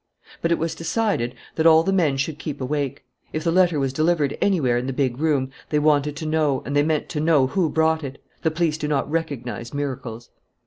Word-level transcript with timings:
But 0.41 0.51
it 0.51 0.57
was 0.57 0.73
decided 0.73 1.35
that 1.53 1.67
all 1.67 1.83
the 1.83 1.93
men 1.93 2.17
should 2.17 2.39
keep 2.39 2.59
awake. 2.59 3.05
If 3.33 3.43
the 3.43 3.51
letter 3.51 3.79
was 3.79 3.93
delivered 3.93 4.35
anywhere 4.41 4.75
in 4.79 4.87
the 4.87 4.93
big 4.93 5.19
room, 5.19 5.51
they 5.69 5.77
wanted 5.77 6.15
to 6.15 6.25
know 6.25 6.63
and 6.65 6.75
they 6.75 6.81
meant 6.81 7.07
to 7.09 7.19
know 7.19 7.45
who 7.45 7.69
brought 7.69 8.03
it. 8.03 8.19
The 8.41 8.49
police 8.49 8.79
do 8.79 8.87
not 8.87 9.07
recognize 9.11 9.75
miracles. 9.75 10.31